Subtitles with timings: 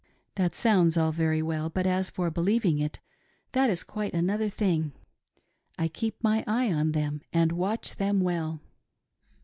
[0.33, 2.97] That sounds all very well, but as for believing it,
[3.51, 4.93] that is quite another thing:—
[5.77, 8.61] I keep my eye on them and watch them well."